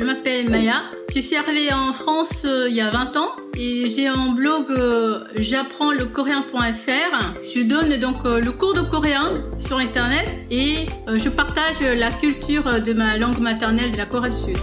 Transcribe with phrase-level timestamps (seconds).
[0.00, 0.76] Je m'appelle Maya.
[1.14, 4.70] Je suis arrivée en France euh, il y a 20 ans et j'ai un blog
[4.70, 6.08] euh, j'apprends le.
[7.54, 12.10] Je donne donc euh, le cours de coréen sur internet et euh, je partage la
[12.10, 14.56] culture de ma langue maternelle de la Corée du Sud.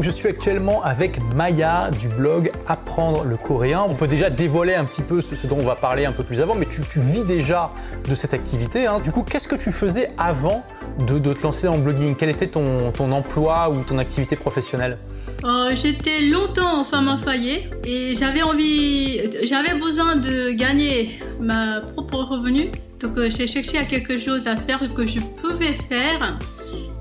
[0.00, 3.84] Je suis actuellement avec Maya du blog Apprendre le coréen.
[3.88, 6.40] On peut déjà dévoiler un petit peu ce, dont on va parler un peu plus
[6.40, 7.72] avant, mais tu, vis déjà
[8.08, 8.86] de cette activité.
[8.86, 9.00] hein.
[9.02, 10.64] Du coup, qu'est-ce que tu faisais avant
[11.06, 12.14] de, te lancer le blogging?
[12.16, 14.98] Quel était ton, emploi ou ton activité professionnelle?
[15.44, 21.80] Euh, J'étais longtemps en femme au foyer et j'avais envie, j'avais besoin de gagner ma
[21.80, 22.70] propre revenu.
[23.00, 26.38] Donc euh, j'ai cherché à quelque chose à faire que je pouvais faire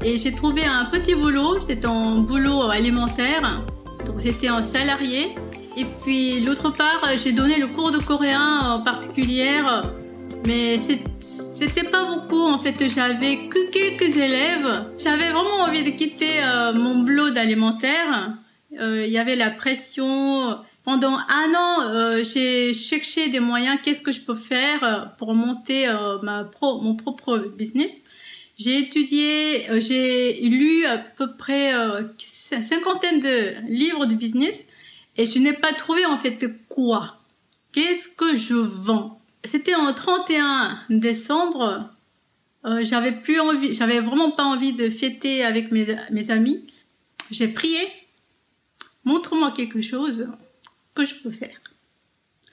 [0.04, 1.60] et j'ai trouvé un petit boulot.
[1.60, 3.62] C'était un boulot alimentaire.
[4.06, 5.36] Donc j'étais un salarié.
[5.76, 9.60] Et puis l'autre part, j'ai donné le cours de coréen en particulier,
[10.46, 11.02] mais c'est
[11.60, 14.92] c'était pas beaucoup en fait, j'avais que quelques élèves.
[15.00, 18.38] J'avais vraiment envie de quitter euh, mon boulot d'alimentaire.
[18.80, 20.60] Euh, Il y avait la pression.
[20.84, 23.80] Pendant un an, euh, j'ai cherché des moyens.
[23.84, 28.04] Qu'est-ce que je peux faire pour monter ma pro, mon propre business?
[28.58, 34.66] J'ai étudié, euh, j'ai lu à peu près euh, cinquantaine de livres de business
[35.16, 37.18] et je n'ai pas trouvé en fait quoi.
[37.72, 39.22] Qu'est-ce que je vends?
[39.44, 41.92] C'était en 31 décembre.
[42.66, 46.66] Euh, j'avais plus envie, j'avais vraiment pas envie de fêter avec mes, mes amis.
[47.30, 47.80] J'ai prié.
[49.06, 50.28] Montre-moi quelque chose
[50.96, 51.62] que je peux faire.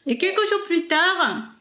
[0.06, 1.53] Et quelques jours plus tard,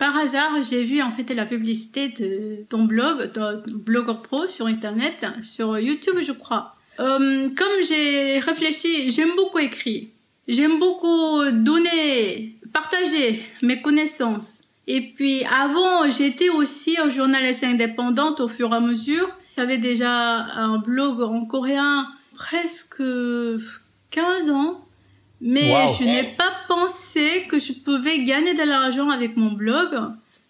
[0.00, 4.64] par hasard, j'ai vu en fait la publicité de ton blog, de Blogger Pro sur
[4.66, 6.74] Internet, sur YouTube, je crois.
[6.98, 10.08] Euh, comme j'ai réfléchi, j'aime beaucoup écrire.
[10.48, 14.62] J'aime beaucoup donner, partager mes connaissances.
[14.86, 19.28] Et puis avant, j'étais aussi journaliste indépendante au fur et à mesure.
[19.58, 23.02] J'avais déjà un blog en coréen presque
[24.10, 24.80] 15 ans.
[25.40, 25.94] Mais Wow.
[25.98, 29.98] je n'ai pas pensé que je pouvais gagner de l'argent avec mon blog.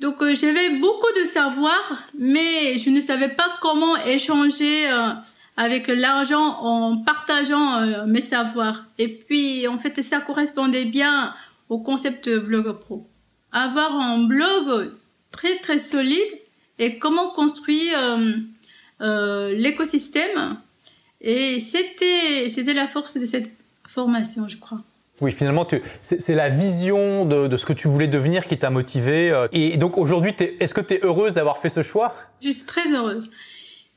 [0.01, 5.11] Donc euh, j'avais beaucoup de savoir, mais je ne savais pas comment échanger euh,
[5.57, 8.87] avec l'argent en partageant euh, mes savoirs.
[8.99, 11.35] Et puis en fait ça correspondait bien
[11.69, 13.07] au concept de blog pro.
[13.53, 14.93] Avoir un blog
[15.31, 16.33] très très solide
[16.79, 17.99] et comment construire
[19.01, 20.49] l'écosystème.
[21.21, 23.51] Et c'était c'était la force de cette
[23.95, 24.81] formation, je crois.
[25.21, 25.67] Oui, finalement,
[26.03, 29.31] c'est la vision de, de ce que tu voulais devenir qui t'a motivé.
[29.31, 32.15] euh, Et donc aujourd'hui, est-ce que tu es heureuse d'avoir fait ce choix?
[32.43, 33.31] Je suis très heureuse.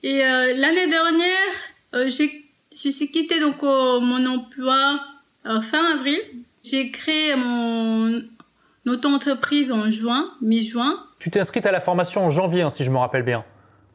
[0.04, 1.52] Et euh, l'année dernière,
[1.96, 2.30] euh, j'ai,
[2.74, 5.00] je suis quittée donc euh, mon emploi
[5.46, 6.20] euh, fin avril.
[6.62, 8.22] J'ai créé mon
[8.86, 11.06] auto-entreprise en juin, mi-juin.
[11.20, 13.46] Tu t'es inscrite à la formation en janvier, hein, si je me rappelle bien.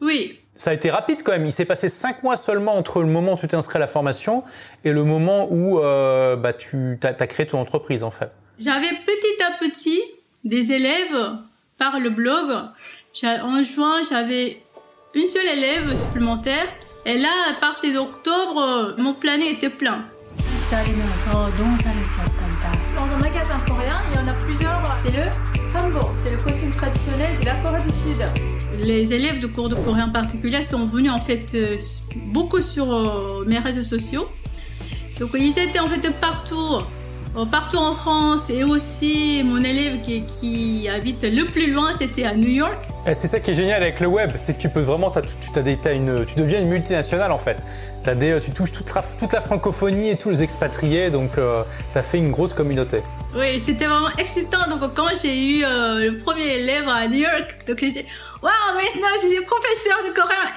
[0.01, 1.47] Oui, ça a été rapide quand même.
[1.47, 3.87] Il s'est passé cinq mois seulement entre le moment où tu t'es inscrit à la
[3.87, 4.43] formation
[4.85, 8.31] et le moment où euh, bah, tu as, créé ton entreprise en fait.
[8.59, 10.03] J'avais petit à petit
[10.45, 11.37] des élèves
[11.79, 12.51] par le blog.
[13.25, 14.63] En juin, j'avais
[15.15, 16.67] une seule élève supplémentaire.
[17.07, 20.05] Et là, à partir d'octobre, mon planning était plein.
[22.97, 25.58] Dans un magasin coréen, il y en a plusieurs, rappelez-le
[26.25, 28.25] c'est le costume traditionnel de la Corée du Sud.
[28.81, 31.77] Les élèves de cours de coréen particulier sont venus en fait euh,
[32.27, 34.29] beaucoup sur euh, mes réseaux sociaux.
[35.19, 36.79] Donc ils étaient en fait partout,
[37.37, 42.35] euh, partout en France et aussi mon élève qui habite le plus loin, c'était à
[42.35, 42.79] New York.
[43.09, 45.21] Et C'est ça qui est génial avec le web, c'est que tu peux vraiment, tu,
[45.53, 47.57] t'as des- t'as une, tu deviens une multinationale en fait.
[48.17, 52.03] Des, tu touches toute la, toute la francophonie et tous les expatriés, donc euh, ça
[52.03, 53.03] fait une grosse communauté.
[53.37, 54.67] Oui, c'était vraiment excitant.
[54.69, 58.07] Donc quand j'ai eu euh, le premier élève à New York, donc j'ai dit
[58.43, 60.55] Waouh, maintenant je suis professeur de coréen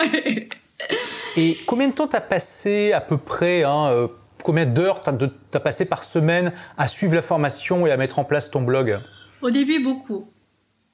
[0.00, 0.48] international
[1.38, 4.08] Et combien de temps t'as passé à peu près, hein, euh,
[4.42, 5.12] combien d'heures t'as,
[5.50, 9.00] t'as passé par semaine à suivre la formation et à mettre en place ton blog?
[9.40, 10.30] Au début, beaucoup.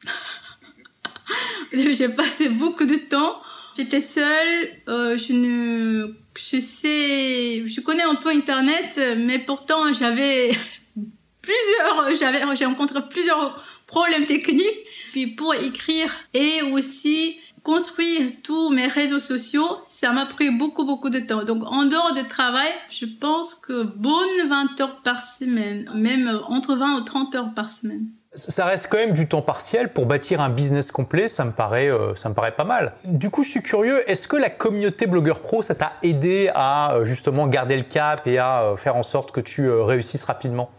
[1.72, 3.40] J'ai passé beaucoup de temps.
[3.76, 4.70] J'étais seule.
[4.88, 10.50] euh, je ne, je sais, je connais un peu Internet, mais pourtant j'avais
[11.42, 13.56] plusieurs, j'avais, j'ai rencontré plusieurs
[13.86, 14.84] problèmes techniques.
[15.12, 21.08] Puis pour écrire et aussi construire tous mes réseaux sociaux, ça m'a pris beaucoup beaucoup
[21.08, 21.44] de temps.
[21.44, 26.76] Donc en dehors de travail, je pense que bonne 20 heures par semaine, même entre
[26.76, 28.08] 20 ou 30 heures par semaine.
[28.34, 31.88] Ça reste quand même du temps partiel pour bâtir un business complet, ça me paraît,
[31.88, 32.94] euh, ça me paraît pas mal.
[33.04, 36.94] Du coup, je suis curieux, est-ce que la communauté blogueur pro, ça t'a aidé à
[36.94, 40.70] euh, justement garder le cap et à euh, faire en sorte que tu réussisses rapidement?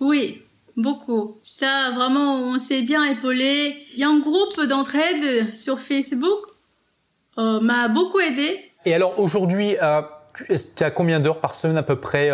[0.00, 0.42] Oui,
[0.74, 1.36] Beaucoup.
[1.42, 3.76] Ça, vraiment, on s'est bien épaulé.
[3.92, 6.40] Il y a un groupe d'entraide sur Facebook.
[7.36, 8.58] M'a beaucoup aidé.
[8.86, 9.76] Et alors aujourd'hui,
[10.46, 12.30] tu, as combien d'heures par semaine à peu près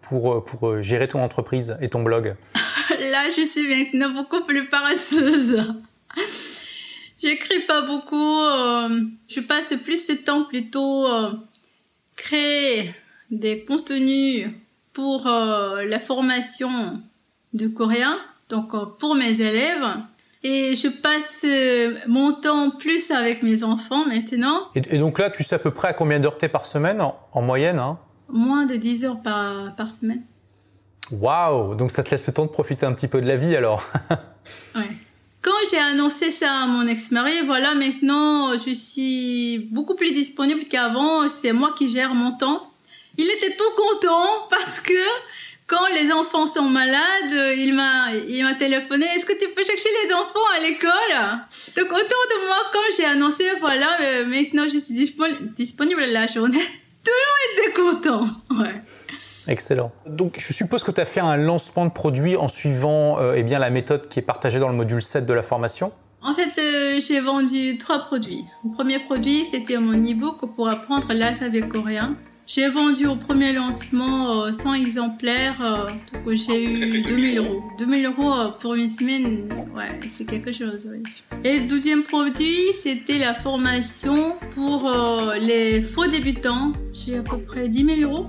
[0.00, 2.36] pour, pour gérer ton entreprise et ton blog?
[3.18, 5.60] Là, je suis maintenant beaucoup plus paresseuse.
[7.20, 8.40] J'écris pas beaucoup.
[8.42, 11.32] euh, je passe plus de temps plutôt euh,
[12.14, 12.94] créer
[13.32, 14.48] des contenus
[14.92, 17.02] pour euh, la formation
[17.52, 18.18] du coréen,
[18.50, 19.84] donc euh, pour mes élèves.
[20.44, 21.44] Et je passe
[22.06, 25.72] mon temps plus avec mes enfants maintenant, et, et donc là, tu sais à peu
[25.72, 27.98] près à combien d'heures t'es par semaine en, en moyenne hein?
[28.28, 30.22] Moins de 10 heures par, par semaine.
[31.10, 33.56] Waouh Donc ça te laisse le temps de profiter un petit peu de la vie
[33.56, 33.82] alors
[34.74, 34.82] Ouais.
[35.42, 41.28] Quand j'ai annoncé ça à mon ex-mari, voilà, maintenant je suis beaucoup plus disponible qu'avant.
[41.28, 42.70] C'est moi qui gère mon temps.
[43.16, 44.92] Il était tout content parce que
[45.66, 49.06] quand les enfants sont malades, il m'a, il m'a téléphoné.
[49.16, 51.14] Est-ce que tu peux chercher les enfants à l'école?
[51.76, 56.26] Donc autour de moi, quand j'ai annoncé, voilà, euh, maintenant je suis dispo- disponible la
[56.26, 56.58] journée.
[57.04, 58.28] Tout le monde était content.
[58.60, 58.80] Ouais.
[59.48, 59.92] Excellent.
[60.06, 63.42] Donc je suppose que tu as fait un lancement de produit en suivant euh, eh
[63.42, 65.92] bien, la méthode qui est partagée dans le module 7 de la formation?
[66.20, 68.44] En fait, euh, j'ai vendu trois produits.
[68.64, 72.16] Le premier produit, c'était mon e-book pour apprendre l'alphabet coréen.
[72.48, 77.62] J'ai vendu au premier lancement euh, 100 exemplaires, euh, donc j'ai eu 2000 euros.
[77.78, 80.88] 2000 euros euh, pour une semaine, ouais, c'est quelque chose.
[80.90, 81.02] oui.
[81.44, 86.72] Et le deuxième produit, c'était la formation pour euh, les faux débutants.
[86.94, 88.26] J'ai à peu près 10 000 euros.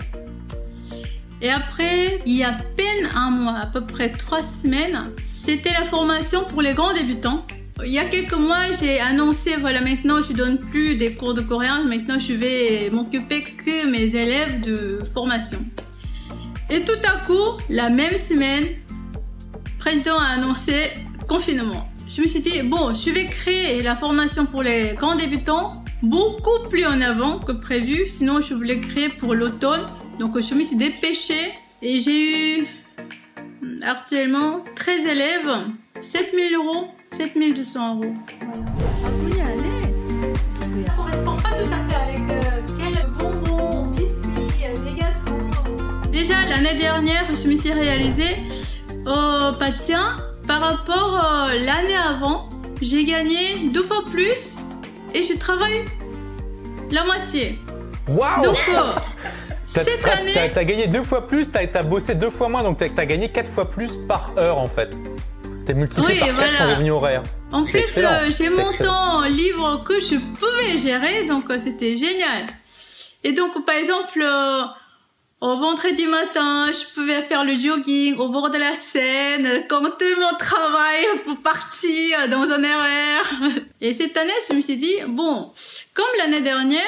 [1.41, 5.71] Et après, il y a à peine un mois, à peu près trois semaines, c'était
[5.71, 7.45] la formation pour les grands débutants.
[7.85, 11.41] Il y a quelques mois, j'ai annoncé, voilà, maintenant je donne plus des cours de
[11.41, 15.59] coréen, maintenant je vais m'occuper que mes élèves de formation.
[16.69, 20.91] Et tout à coup, la même semaine, le président a annoncé
[21.27, 21.87] confinement.
[22.07, 26.67] Je me suis dit, bon, je vais créer la formation pour les grands débutants beaucoup
[26.69, 29.85] plus en avant que prévu, sinon je voulais créer pour l'automne.
[30.19, 32.67] Donc je me suis dépêchée et j'ai eu
[33.63, 35.49] hum, actuellement 13 élèves,
[36.01, 36.87] 7000 euros,
[37.17, 38.13] 7200 euros.
[38.45, 38.65] Voilà.
[40.59, 42.19] Ça ne correspond pas tout à fait avec
[42.77, 46.11] quel bonbon, biscuit, dégâts.
[46.11, 48.35] Déjà l'année dernière, je me suis réalisée
[49.05, 52.49] au patien par rapport à l'année avant.
[52.81, 54.57] J'ai gagné deux fois plus
[55.13, 55.85] et je travaille
[56.91, 57.57] la moitié.
[58.09, 58.43] Wow.
[59.73, 62.49] T'as cette t'as- année- t'as- t'as gagné deux fois plus, t'as as bossé deux fois
[62.49, 64.97] moins, donc t'as as gagné quatre fois plus par heure en fait.
[65.65, 67.23] T'as multiplié Oui, par quatre ton revenu horaire.
[67.51, 68.93] En C'est plus, euh, j'ai c'est mon excellent.
[68.93, 72.47] temps libre que je pouvais gérer, donc euh, c'était génial.
[73.23, 74.63] Et donc, par exemple, euh,
[75.41, 80.05] au vendredi matin, je pouvais faire le jogging au bord de la Seine, quand tout
[80.05, 83.61] le monde travaille pour partir dans un RER.
[83.81, 85.51] Et cette année, je me suis dit, bon,
[85.93, 86.81] comme l'année dernière,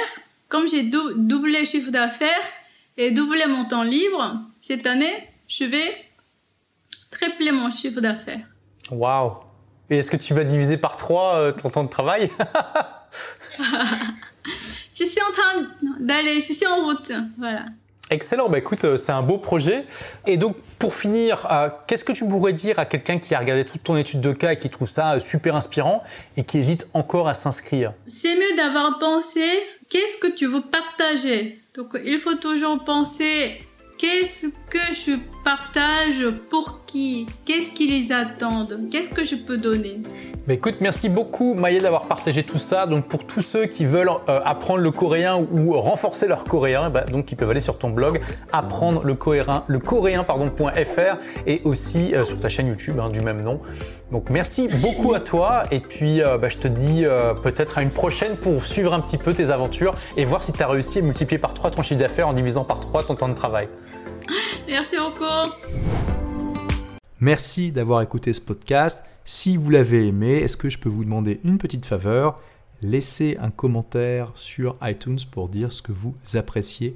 [0.49, 2.29] comme j'ai dou- doublé le chiffre d'affaires
[2.97, 5.93] et doublé mon temps libre, cette année, je vais
[7.09, 8.45] tripler mon chiffre d'affaires.
[8.89, 9.33] Waouh
[9.89, 12.29] Et est-ce que tu vas diviser par trois euh, ton temps de travail?
[14.93, 15.67] Je suis en train
[15.99, 17.65] d'aller, je suis en route, voilà.
[18.11, 19.85] Excellent, bah écoute, euh, c'est un beau projet.
[20.27, 23.63] Et donc, pour finir, euh, qu'est-ce que tu pourrais dire à quelqu'un qui a regardé
[23.65, 26.03] toute ton étude de cas et qui trouve ça super inspirant
[26.36, 27.93] et qui hésite encore à s'inscrire?
[28.07, 29.48] C'est mieux d'avoir pensé
[29.89, 31.61] qu'est-ce que tu veux partager?
[31.73, 33.59] Donc il faut toujours penser
[33.97, 37.27] qu'est-ce que je partage pour qui?
[37.45, 38.89] Qu'est-ce qui les attendent?
[38.91, 40.01] Qu'est-ce que je peux donner?
[40.45, 42.87] Bah écoute, merci beaucoup Maïa d'avoir partagé tout ça.
[42.87, 47.05] Donc pour tous ceux qui veulent euh, apprendre le coréen ou renforcer leur coréen, bah,
[47.05, 48.19] donc ils peuvent aller sur ton blog
[48.51, 50.25] apprendre le coréen, le coréen
[51.47, 53.61] et aussi euh, sur ta chaîne YouTube hein, du même nom.
[54.12, 57.82] Donc merci beaucoup à toi et puis euh, bah, je te dis euh, peut-être à
[57.82, 61.00] une prochaine pour suivre un petit peu tes aventures et voir si tu as réussi
[61.00, 63.70] à multiplier par 3 ton chiffre d'affaires en divisant par 3 ton temps de travail.
[64.68, 65.53] Merci beaucoup.
[67.22, 69.03] Merci d'avoir écouté ce podcast.
[69.24, 72.41] Si vous l'avez aimé, est-ce que je peux vous demander une petite faveur?
[72.82, 76.96] Laissez un commentaire sur iTunes pour dire ce que vous appréciez